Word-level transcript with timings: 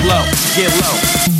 Get 0.00 0.08
low, 0.08 0.24
get 0.56 0.80
low. 0.80 1.30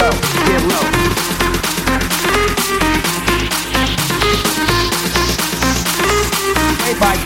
low. 0.00 0.49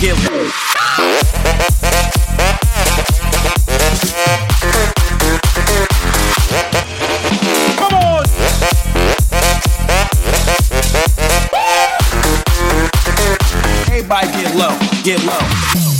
get! 0.00 0.16
Everybody 13.88 14.28
get 14.32 14.54
low, 14.54 14.78
get 15.02 15.24
low. 15.24 15.97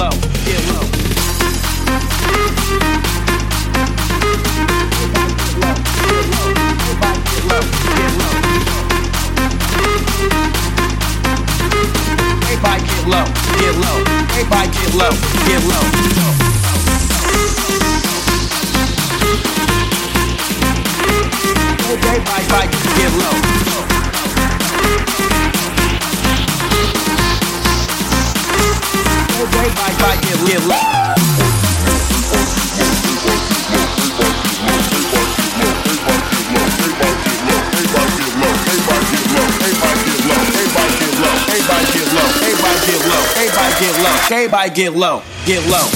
Low, 0.00 0.10
get 0.46 0.62
low. 0.72 0.86
Everybody 12.48 12.80
get 12.86 13.06
low, 13.06 13.26
get 13.58 13.74
low. 13.76 13.98
Everybody 14.32 14.70
get 14.72 14.94
low, 14.94 15.12
get 15.46 15.62
low. 15.68 15.84
Everybody 15.84 16.49
get 43.80 43.96
low. 44.02 44.36
Everybody 44.36 44.70
get 44.74 44.92
low. 44.92 45.22
Get 45.46 45.66
low. 45.66 45.88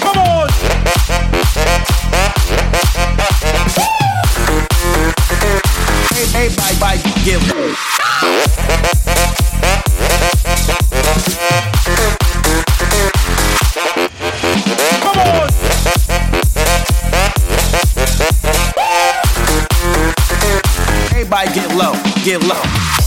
Come 0.00 0.18
on! 0.18 0.48
Everybody 6.34 6.98
get 7.24 7.40
low. 7.48 7.74
Everybody 21.44 21.60
get 21.60 21.76
low. 21.76 21.92
Get 22.24 22.42
low. 22.44 23.01